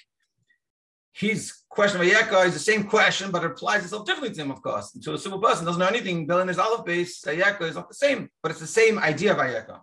his 1.14 1.54
question 1.70 2.00
of 2.00 2.08
Ayeka 2.08 2.46
is 2.46 2.54
the 2.54 2.60
same 2.60 2.84
question, 2.84 3.32
but 3.32 3.44
it 3.44 3.52
applies 3.52 3.84
itself 3.84 4.06
differently 4.06 4.34
to 4.34 4.42
him, 4.42 4.52
of 4.52 4.62
course. 4.62 4.94
And 4.94 5.04
to 5.04 5.14
a 5.14 5.18
simple 5.18 5.42
person 5.42 5.66
doesn't 5.66 5.80
know 5.80 5.88
anything, 5.88 6.26
Bill 6.26 6.40
in 6.40 6.48
his 6.48 6.60
olive 6.60 6.86
base, 6.86 7.22
Ayeka 7.24 7.64
is 7.64 7.76
not 7.76 7.90
the 7.90 7.96
same, 7.96 8.30
but 8.42 8.52
it's 8.52 8.62
the 8.62 8.68
same 8.68 8.98
idea 9.00 9.34
of 9.34 9.38
Ayeka. 9.38 9.80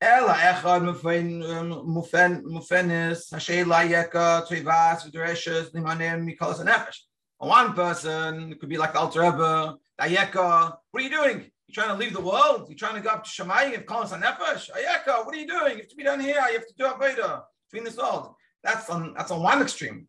Ela 0.00 0.34
echad 0.34 0.88
um, 0.88 1.86
mufenis, 1.86 3.32
hashela 3.32 3.88
yeka, 3.88 4.46
toivas, 4.48 5.08
v'dereshes, 5.08 5.72
nimanem, 5.72 6.26
mikolas, 6.28 6.58
and 6.58 6.68
nefesh. 6.68 6.98
One 7.38 7.72
person 7.74 8.54
could 8.58 8.68
be 8.68 8.78
like 8.78 8.94
the 8.94 8.98
Alter 8.98 9.20
Rebbe, 9.20 9.76
Ayeka, 10.00 10.76
what 10.90 11.00
are 11.00 11.04
you 11.04 11.10
doing? 11.10 11.50
You're 11.68 11.84
trying 11.84 11.96
to 11.96 12.00
leave 12.00 12.14
the 12.14 12.20
world? 12.20 12.66
You're 12.68 12.78
trying 12.78 12.96
to 12.96 13.00
go 13.00 13.10
up 13.10 13.24
to 13.24 13.30
Shemayim, 13.30 13.86
call 13.86 14.02
us 14.02 14.12
a 14.12 14.18
nefesh? 14.18 14.70
Ayeka, 14.70 15.24
what 15.24 15.34
are 15.34 15.38
you 15.38 15.46
doing? 15.46 15.72
You 15.72 15.82
have 15.82 15.88
to 15.88 15.96
be 15.96 16.02
down 16.02 16.20
here, 16.20 16.42
you 16.48 16.58
have 16.58 16.66
to 16.66 16.74
do 16.76 16.84
Aveda 16.84 17.42
between 17.70 17.84
this 17.84 17.96
world. 17.96 18.34
That's 18.64 18.88
on 18.90 19.14
that's 19.14 19.30
on 19.30 19.42
one 19.42 19.62
extreme. 19.62 20.08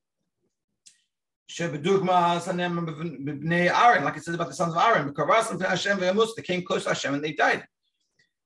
Aaron, 3.69 4.03
like 4.03 4.17
it 4.17 4.23
says 4.23 4.35
about 4.35 4.47
the 4.47 4.53
sons 4.53 4.73
of 4.73 4.81
Aaron, 4.81 5.13
they 6.35 6.41
came 6.41 6.63
close 6.63 6.83
to 6.83 6.89
Hashem 6.89 7.13
and 7.13 7.23
they 7.23 7.33
died. 7.33 7.65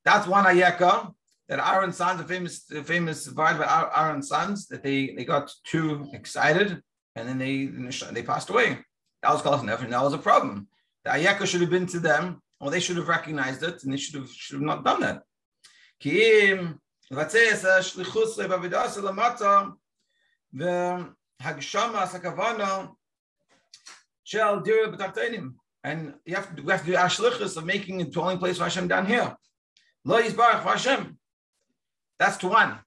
That's 0.04 0.28
one 0.28 0.46
ayeka 0.46 1.14
that 1.48 1.60
Aaron's 1.60 1.98
sons, 1.98 2.20
the 2.20 2.28
famous, 2.28 2.66
the 2.66 2.84
famous 2.84 3.28
vine 3.28 3.58
by 3.58 3.90
Aaron's 3.96 4.28
sons, 4.28 4.68
that 4.68 4.84
they, 4.84 5.14
they 5.16 5.24
got 5.24 5.52
too 5.64 6.10
excited 6.14 6.82
and 7.16 7.28
then 7.28 7.38
they 7.38 7.66
they 8.12 8.24
passed 8.24 8.50
away. 8.50 8.80
That 9.24 9.34
was 9.34 9.42
called 9.42 9.62
and 9.62 9.70
that 9.70 10.04
was 10.04 10.14
a 10.14 10.18
problem. 10.18 10.68
The 11.06 11.12
ayeka 11.12 11.46
should 11.48 11.62
have 11.62 11.70
been 11.70 11.88
to 11.88 12.00
them, 12.00 12.42
or 12.60 12.70
they 12.70 12.80
should 12.80 12.98
have 12.98 13.08
recognized 13.08 13.64
it, 13.64 13.84
and 13.84 13.94
they 13.94 13.98
should 13.98 14.16
have 14.16 14.30
should 14.30 14.56
have 14.56 14.64
not 14.64 14.84
done 14.84 15.02
that 15.02 15.24
the 20.58 21.08
Hagshama 21.42 22.08
Sakavana 22.08 22.90
shall 24.24 24.60
do 24.60 24.88
b'tarteinim. 24.88 25.54
And 25.84 26.16
you 26.26 26.36
have 26.36 26.56
to, 26.56 26.64
we 26.64 26.72
have 26.72 26.82
to 26.82 26.92
do 26.92 26.98
ashlichus 26.98 27.58
of 27.58 27.66
making 27.66 28.02
a 28.02 28.06
dwelling 28.06 28.40
place 28.40 28.58
for 28.58 28.64
Hashem 28.64 28.88
down 28.88 29.06
here. 29.06 29.36
Lo 30.04 30.22
yizbarach 30.22 30.64
Hashem. 30.64 31.18
That's 32.20 32.38
to 32.38 32.48
one. 32.48 32.80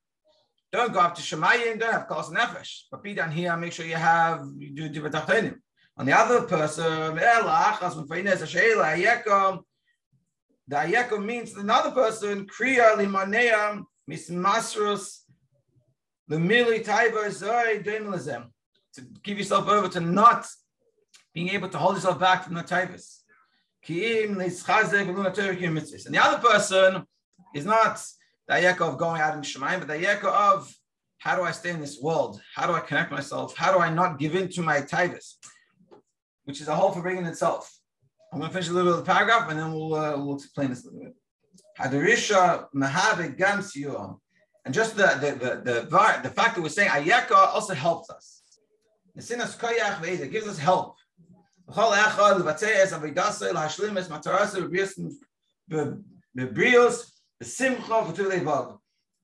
Don't 0.73 0.93
go 0.93 1.01
up 1.01 1.15
to 1.15 1.23
Shemayim, 1.23 1.79
don't 1.79 1.93
have 1.93 2.09
Kals 2.09 2.31
Nefesh. 2.31 2.83
But 2.91 3.03
be 3.03 3.15
down 3.15 3.31
here, 3.31 3.57
make 3.57 3.73
sure 3.73 3.87
you 3.87 3.95
have, 3.95 4.45
you 4.59 4.71
do 4.71 4.89
do 4.89 5.03
b'tarteinim. 5.03 5.57
On 5.97 6.07
the 6.07 6.13
other 6.13 6.43
person, 6.43 7.19
elach, 7.19 7.79
asman 7.79 8.09
feinez, 8.09 8.41
ha'sheila, 8.41 8.97
hayekom. 8.97 9.61
The 10.67 10.77
hayekom 10.77 11.25
means 11.25 11.57
another 11.57 11.91
person, 11.93 12.47
kriya 12.47 12.97
limanea, 12.97 13.83
mismasrus, 14.11 15.21
to 18.95 19.03
give 19.23 19.39
yourself 19.39 19.69
over 19.69 19.89
to 19.89 20.01
not 20.01 20.47
being 21.35 21.49
able 21.51 21.69
to 21.69 21.79
hold 21.79 21.97
yourself 21.97 22.19
back 22.21 22.45
from 22.45 22.55
the 22.55 22.63
taivas. 22.63 23.19
And 23.89 24.41
the 26.15 26.21
other 26.23 26.39
person 26.39 27.07
is 27.55 27.65
not 27.65 28.05
the 28.47 28.55
ayeka 28.55 28.81
of 28.81 28.99
going 28.99 29.21
out 29.21 29.35
in 29.35 29.41
Shemayim, 29.41 29.79
but 29.81 29.89
the 29.89 29.95
ayeka 29.95 30.25
of 30.25 30.73
how 31.19 31.37
do 31.37 31.43
I 31.43 31.51
stay 31.51 31.71
in 31.71 31.81
this 31.81 32.01
world? 32.01 32.41
How 32.55 32.67
do 32.67 32.75
I 32.75 32.81
connect 32.81 33.11
myself? 33.11 33.57
How 33.57 33.73
do 33.73 33.79
I 33.79 33.91
not 33.93 34.19
give 34.19 34.35
in 34.35 34.49
to 34.51 34.63
my 34.63 34.81
taivas? 34.81 35.35
Which 36.45 36.61
is 36.61 36.69
a 36.69 36.75
whole 36.75 36.93
for 36.93 37.03
bringing 37.03 37.27
itself. 37.27 37.71
I'm 38.33 38.39
going 38.39 38.51
to 38.51 38.53
finish 38.53 38.69
a 38.69 38.73
little 38.73 38.93
bit 38.93 39.01
of 39.01 39.05
the 39.05 39.13
paragraph 39.13 39.51
and 39.51 39.59
then 39.59 39.73
we'll, 39.73 39.95
uh, 39.95 40.17
we'll 40.17 40.37
explain 40.37 40.71
this 40.71 40.85
a 40.85 40.91
little 40.91 41.01
bit. 41.01 41.15
Hadarisha 41.79 42.67
mahave 42.75 43.37
gam 43.37 43.63
and 44.65 44.75
just 44.75 44.97
the 44.97 45.07
the 45.23 45.31
the 45.33 45.51
the, 45.65 46.21
the 46.23 46.31
fact 46.31 46.55
that 46.55 46.63
we're 46.63 46.69
saying 46.69 46.91
ayeka 46.91 47.33
also 47.33 47.75
helps 47.75 48.11
us. 48.11 48.43
The 49.15 49.23
sinas 49.23 49.57
koyach 49.59 49.97
ve'ed 50.03 50.31
gives 50.31 50.47
us 50.47 50.59
help. 50.59 50.97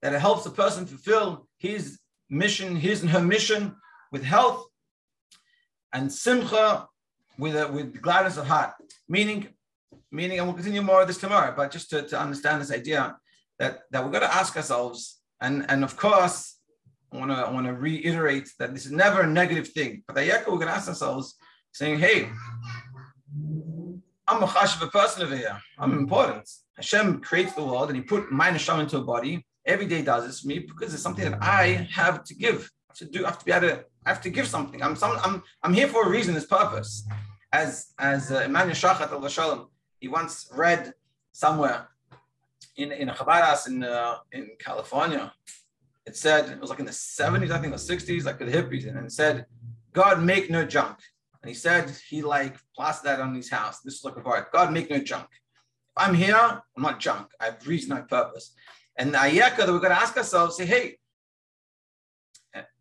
That 0.03 0.13
it 0.13 0.21
helps 0.21 0.45
the 0.45 0.51
person 0.51 0.87
fulfill 0.87 1.49
his 1.59 1.99
mission, 2.31 2.77
his 2.77 3.03
and 3.03 3.11
her 3.11 3.21
mission 3.21 3.77
with 4.13 4.23
health 4.23 4.67
and 5.93 6.13
simcha 6.13 6.89
with 7.39 7.57
a, 7.57 7.67
with 7.69 8.01
gladness 8.01 8.37
of 8.37 8.47
heart. 8.47 8.75
Meaning, 9.09 9.49
meaning, 10.11 10.39
and 10.39 10.47
we'll 10.47 10.57
continue 10.57 10.83
more 10.83 11.03
of 11.03 11.09
this 11.09 11.19
tomorrow, 11.19 11.53
but 11.57 11.71
just 11.71 11.91
to, 11.91 12.03
to 12.03 12.21
understand 12.21 12.61
this 12.61 12.73
idea 12.73 13.17
that, 13.59 13.81
that 13.91 14.03
we've 14.03 14.13
got 14.13 14.21
to 14.21 14.35
ask 14.35 14.57
ourselves 14.57 15.21
and, 15.41 15.67
and 15.69 15.85
of 15.85 15.97
course, 15.97 16.59
I 17.13 17.19
want 17.19 17.31
to 17.31 17.37
I 17.37 17.51
want 17.51 17.67
to 17.67 17.73
reiterate 17.73 18.49
that 18.59 18.73
this 18.75 18.87
is 18.87 18.93
never 18.93 19.23
a 19.23 19.27
negative 19.27 19.69
thing. 19.69 20.03
But 20.07 20.17
we're 20.17 20.43
going 20.45 20.61
to 20.67 20.71
ask 20.71 20.89
ourselves, 20.89 21.37
saying, 21.73 21.99
"Hey, 21.99 22.29
I'm 24.29 24.43
a 24.43 24.47
chashiv 24.47 24.91
person 24.91 25.23
over 25.23 25.37
here. 25.37 25.61
I'm 25.79 25.93
important. 25.93 26.49
Hashem 26.77 27.21
creates 27.21 27.53
the 27.55 27.65
world, 27.65 27.89
and 27.91 27.97
He 27.97 28.03
put 28.03 28.33
my 28.33 28.51
neshama 28.51 28.81
into 28.81 28.99
a 28.99 29.05
body. 29.05 29.47
Every 29.65 29.87
day 29.87 30.03
does 30.03 30.27
this 30.27 30.41
for 30.41 30.49
me 30.49 30.61
because 30.61 30.93
it's 30.95 31.03
something 31.03 31.31
that 31.31 31.43
I 31.43 31.89
have 31.93 32.25
to 32.25 32.35
give. 32.35 32.71
I 32.89 32.93
have 32.93 32.99
to 32.99 33.05
do. 33.07 33.25
I 33.25 33.29
have 33.29 33.39
to 33.39 33.45
be 33.45 33.53
able 33.53 33.69
to. 33.69 33.85
I 34.05 34.09
have 34.09 34.23
to 34.23 34.31
give 34.31 34.47
something. 34.49 34.83
I'm 34.83 34.97
some. 34.97 35.19
I'm. 35.23 35.43
I'm 35.63 35.75
here 35.75 35.89
for 35.89 36.07
a 36.07 36.11
reason. 36.11 36.35
This 36.35 36.47
purpose. 36.47 37.07
As 37.53 37.93
as 37.99 38.33
uh, 38.33 38.43
Emmanuel 38.45 38.75
Schochet 38.75 39.11
al 39.11 39.29
Shalom, 39.29 39.69
he 40.01 40.09
once 40.09 40.49
read 40.53 40.93
somewhere 41.33 41.89
in 42.77 42.93
in 42.93 43.09
a 43.09 43.15
Chabad 43.15 43.67
in 43.69 43.85
uh, 43.85 44.17
in 44.33 44.51
California. 44.59 45.33
It 46.07 46.17
said 46.17 46.51
it 46.51 46.61
was 46.61 46.71
like 46.71 46.79
in 46.79 46.87
the 46.87 46.93
70s, 46.93 47.51
I 47.51 47.59
think 47.59 47.73
the 47.73 47.97
60s, 47.97 48.25
like 48.25 48.39
the 48.39 48.45
hippies, 48.45 48.87
and 48.89 48.97
it 49.05 49.13
said, 49.13 49.47
"God 49.93 50.23
make 50.23 50.51
no 50.51 50.65
junk." 50.65 50.99
And 51.43 51.49
he 51.49 51.55
said 51.55 51.91
he 52.09 52.23
like 52.23 52.57
plastered 52.75 53.07
that 53.07 53.21
on 53.21 53.35
his 53.35 53.51
house. 53.51 53.81
This 53.81 53.95
is 53.95 54.05
like 54.05 54.17
a 54.17 54.23
art. 54.23 54.53
God 54.53 54.73
make 54.73 54.91
no 54.91 54.99
junk. 54.99 55.29
If 55.33 55.97
I'm 55.97 56.15
here, 56.15 56.35
I'm 56.37 56.83
not 56.83 57.01
junk. 57.01 57.29
I 57.41 57.47
have 57.47 57.67
reason, 57.67 57.93
I 57.93 58.01
purpose. 58.01 58.55
And 58.97 59.15
the 59.15 59.19
ayeka 59.19 59.59
that 59.59 59.69
we're 59.69 59.79
going 59.79 59.91
to 59.91 60.01
ask 60.01 60.17
ourselves, 60.17 60.57
say, 60.57 60.67
hey, 60.67 60.99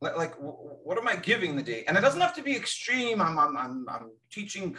like, 0.01 0.33
what 0.39 0.97
am 0.97 1.07
I 1.07 1.15
giving 1.15 1.55
the 1.55 1.61
day? 1.61 1.83
And 1.87 1.97
it 1.97 2.01
doesn't 2.01 2.21
have 2.21 2.35
to 2.35 2.41
be 2.41 2.55
extreme. 2.55 3.21
I'm, 3.21 3.37
I'm, 3.37 3.55
I'm, 3.55 3.85
I'm 3.89 4.11
teaching 4.31 4.75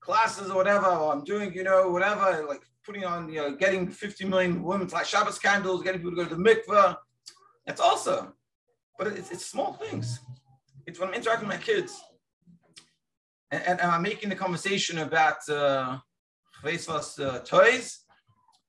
classes 0.00 0.50
or 0.50 0.56
whatever, 0.56 0.86
or 0.86 1.12
I'm 1.12 1.24
doing, 1.24 1.52
you 1.52 1.64
know, 1.64 1.90
whatever, 1.90 2.46
like 2.48 2.62
putting 2.86 3.04
on, 3.04 3.28
you 3.28 3.40
know, 3.40 3.56
getting 3.56 3.90
50 3.90 4.24
million 4.26 4.62
women 4.62 4.86
to 4.86 4.94
light 4.94 5.06
Shabbos 5.06 5.38
candles, 5.38 5.82
getting 5.82 6.00
people 6.00 6.12
to 6.12 6.16
go 6.16 6.28
to 6.28 6.34
the 6.34 6.42
mikveh. 6.42 6.96
That's 7.66 7.80
awesome. 7.80 8.32
But 8.98 9.08
it's, 9.08 9.30
it's 9.30 9.44
small 9.44 9.72
things. 9.74 10.20
It's 10.86 11.00
when 11.00 11.08
I'm 11.08 11.14
interacting 11.14 11.48
with 11.48 11.58
my 11.58 11.62
kids. 11.62 12.00
And, 13.50 13.62
and, 13.62 13.80
and 13.80 13.90
I'm 13.90 14.02
making 14.02 14.30
the 14.30 14.36
conversation 14.36 14.98
about 14.98 15.36
uh, 15.48 15.98
uh, 16.64 17.38
toys 17.44 18.04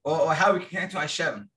or, 0.04 0.20
or, 0.20 0.34
how 0.34 0.54
we 0.54 0.60
can 0.60 0.70
connect 0.70 0.92
to 0.94 1.00
Hashem. 1.00 1.50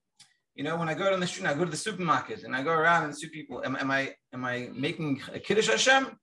You 0.55 0.65
know, 0.65 0.77
when 0.77 0.89
I 0.89 0.95
go 0.95 1.11
down 1.11 1.21
the 1.21 1.27
street, 1.27 1.45
and 1.47 1.55
I 1.55 1.59
go 1.59 1.65
to 1.65 1.71
the 1.71 1.77
supermarket 1.77 2.45
and 2.45 2.55
I 2.55 2.63
go 2.63 2.71
around 2.71 3.05
and 3.05 3.17
see 3.17 3.29
people. 3.29 3.63
Am, 3.65 3.77
am 3.77 3.91
I 3.91 4.15
am 4.33 4.45
I 4.45 4.71
making 4.75 5.23
a 5.33 5.39
kiddush 5.39 5.69
Hashem? 5.69 6.19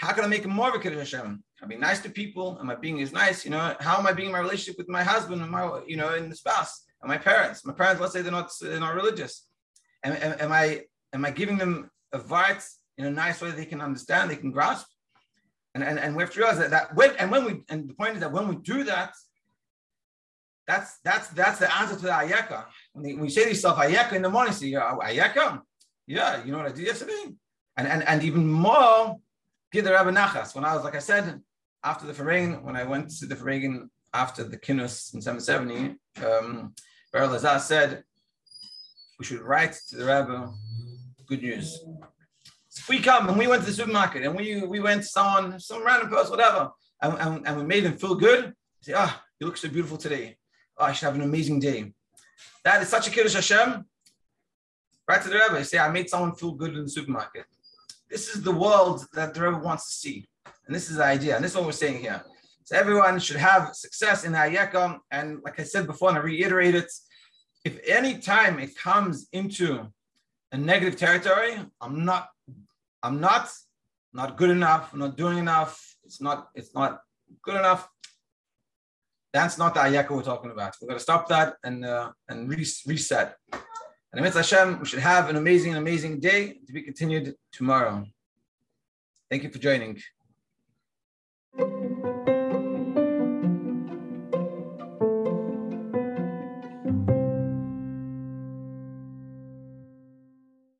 How 0.00 0.12
can 0.14 0.24
I 0.24 0.28
make 0.28 0.44
him 0.46 0.52
more 0.52 0.70
of 0.70 0.74
a 0.74 0.78
kiddush 0.78 1.12
Hashem? 1.12 1.44
I 1.62 1.66
be 1.66 1.76
nice 1.76 2.00
to 2.00 2.08
people? 2.08 2.56
Am 2.58 2.70
I 2.70 2.74
being 2.74 3.02
as 3.02 3.12
nice? 3.12 3.44
You 3.44 3.50
know, 3.50 3.76
how 3.80 3.98
am 3.98 4.06
I 4.06 4.14
being 4.14 4.28
in 4.28 4.32
my 4.32 4.38
relationship 4.38 4.78
with 4.78 4.88
my 4.88 5.02
husband 5.02 5.42
and 5.42 5.50
my, 5.50 5.82
you 5.86 5.98
know, 5.98 6.14
and 6.14 6.32
the 6.32 6.36
spouse 6.36 6.86
and 7.02 7.08
my 7.10 7.18
parents? 7.18 7.66
My 7.66 7.74
parents, 7.74 8.00
let's 8.00 8.14
say 8.14 8.22
they're 8.22 8.32
not 8.32 8.50
they're 8.62 8.80
not 8.80 8.94
religious. 8.94 9.46
Am, 10.02 10.14
am, 10.14 10.36
am 10.40 10.52
I 10.52 10.84
am 11.12 11.26
I 11.26 11.30
giving 11.30 11.58
them 11.58 11.90
advice 12.14 12.78
in 12.96 13.04
a 13.04 13.10
nice 13.10 13.42
way 13.42 13.50
they 13.50 13.66
can 13.66 13.82
understand, 13.82 14.30
they 14.30 14.36
can 14.36 14.50
grasp? 14.50 14.86
And, 15.74 15.84
and, 15.84 15.98
and 15.98 16.16
we 16.16 16.22
have 16.22 16.32
to 16.32 16.40
realize 16.40 16.58
that, 16.58 16.70
that 16.70 16.94
when 16.94 17.14
and 17.16 17.30
when 17.30 17.44
we 17.44 17.62
and 17.68 17.86
the 17.86 17.94
point 17.94 18.14
is 18.14 18.20
that 18.20 18.32
when 18.32 18.48
we 18.48 18.56
do 18.56 18.84
that, 18.84 19.12
that's 20.66 20.98
that's 21.04 21.28
that's 21.28 21.58
the 21.58 21.76
answer 21.78 21.96
to 21.96 22.02
the 22.02 22.08
ayeka. 22.08 22.64
When, 22.94 23.04
you 23.06 23.28
say 23.28 23.42
to 23.42 23.50
yourself 23.50 23.76
ayeka 23.76 24.14
in 24.14 24.22
the 24.22 24.30
morning, 24.30 24.54
say 24.54 24.72
so 24.72 24.80
ayeka. 24.80 25.60
Yeah, 26.06 26.42
you 26.42 26.52
know 26.52 26.58
what 26.58 26.68
I 26.68 26.72
did 26.72 26.86
yesterday, 26.86 27.24
and 27.76 27.86
and 27.86 28.02
and 28.08 28.22
even 28.22 28.50
more, 28.50 29.18
the 29.72 29.92
Rabbi 29.92 30.10
Nachas. 30.10 30.54
When 30.54 30.64
I 30.64 30.74
was 30.74 30.84
like 30.84 30.96
I 30.96 31.00
said 31.00 31.40
after 31.84 32.06
the 32.06 32.12
Farain, 32.12 32.62
when 32.62 32.76
I 32.76 32.84
went 32.84 33.10
to 33.18 33.26
the 33.26 33.36
Farain 33.36 33.88
after 34.12 34.44
the 34.44 34.58
Kinus 34.58 35.14
in 35.14 35.22
770, 35.22 35.96
um, 36.26 36.74
Berel 37.14 37.30
Lazar 37.30 37.58
said 37.58 38.02
we 39.18 39.24
should 39.24 39.40
write 39.40 39.76
to 39.88 39.96
the 39.96 40.04
Rabbi 40.04 40.46
good 41.28 41.42
news. 41.42 41.78
So 42.68 42.82
we 42.88 43.00
come 43.00 43.28
and 43.28 43.38
we 43.38 43.46
went 43.46 43.62
to 43.62 43.70
the 43.70 43.76
supermarket 43.76 44.24
and 44.24 44.36
we 44.36 44.62
we 44.62 44.80
went 44.80 45.02
to 45.02 45.08
someone, 45.08 45.60
some 45.60 45.84
random 45.84 46.08
person, 46.08 46.32
whatever, 46.32 46.70
and, 47.02 47.14
and, 47.18 47.46
and 47.46 47.56
we 47.56 47.64
made 47.64 47.84
them 47.84 47.96
feel 47.96 48.14
good, 48.14 48.52
say, 48.80 48.92
ah, 48.94 49.16
oh, 49.16 49.22
you 49.38 49.46
look 49.46 49.56
so 49.56 49.68
beautiful 49.68 49.96
today. 49.96 50.36
Oh, 50.76 50.84
I 50.84 50.92
should 50.92 51.06
have 51.06 51.14
an 51.14 51.22
amazing 51.22 51.60
day. 51.60 51.92
That 52.64 52.82
is 52.82 52.88
such 52.88 53.08
a 53.08 53.10
Kiddush 53.10 53.34
Hashem. 53.34 53.84
Right 55.08 55.22
to 55.22 55.28
the 55.28 55.34
Rebbe, 55.34 55.64
say, 55.64 55.78
I 55.78 55.90
made 55.90 56.08
someone 56.08 56.34
feel 56.34 56.52
good 56.52 56.76
in 56.76 56.84
the 56.84 56.90
supermarket. 56.90 57.44
This 58.10 58.34
is 58.34 58.42
the 58.42 58.52
world 58.52 59.06
that 59.12 59.34
the 59.34 59.40
Rebbe 59.42 59.58
wants 59.58 59.86
to 59.88 59.94
see. 59.94 60.28
And 60.66 60.74
this 60.74 60.90
is 60.90 60.96
the 60.96 61.04
idea. 61.04 61.36
And 61.36 61.44
this 61.44 61.52
is 61.52 61.56
what 61.56 61.66
we're 61.66 61.72
saying 61.72 62.00
here. 62.00 62.22
So 62.64 62.76
everyone 62.76 63.18
should 63.20 63.36
have 63.36 63.74
success 63.74 64.24
in 64.24 64.32
the 64.32 64.38
Ayekam. 64.38 64.98
And 65.10 65.40
like 65.44 65.60
I 65.60 65.62
said 65.64 65.86
before, 65.86 66.08
and 66.08 66.18
I 66.18 66.22
reiterate 66.22 66.74
it, 66.74 66.90
if 67.64 67.78
any 67.86 68.18
time 68.18 68.58
it 68.58 68.76
comes 68.76 69.28
into 69.32 69.86
a 70.52 70.58
negative 70.58 70.98
territory, 70.98 71.58
I'm 71.80 72.04
not, 72.04 72.28
I'm 73.02 73.20
not, 73.20 73.50
not 74.12 74.36
good 74.36 74.50
enough, 74.50 74.92
I'm 74.92 74.98
not 74.98 75.16
doing 75.16 75.38
enough, 75.38 75.96
it's 76.04 76.20
not, 76.20 76.48
it's 76.54 76.74
not 76.74 77.00
good 77.42 77.56
enough. 77.56 77.88
That's 79.32 79.58
not 79.58 79.74
the 79.74 79.80
ayaka 79.80 80.10
we're 80.10 80.22
talking 80.22 80.50
about. 80.50 80.74
We're 80.80 80.88
going 80.88 80.98
to 80.98 81.02
stop 81.02 81.28
that 81.28 81.54
and 81.62 81.84
uh, 81.84 82.10
and 82.28 82.48
re- 82.48 82.66
reset. 82.86 83.36
And 84.12 84.24
Amit 84.24 84.34
Hashem, 84.34 84.80
we 84.80 84.86
should 84.86 84.98
have 84.98 85.28
an 85.28 85.36
amazing, 85.36 85.76
amazing 85.76 86.18
day 86.18 86.58
to 86.66 86.72
be 86.72 86.82
continued 86.82 87.36
tomorrow. 87.52 88.04
Thank 89.30 89.44
you 89.44 89.50
for 89.50 89.58
joining. 89.58 90.00